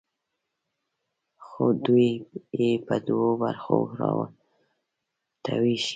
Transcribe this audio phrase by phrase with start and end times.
[1.45, 2.09] خو دوی
[2.59, 5.89] یې په دوو برخو راته ویشي.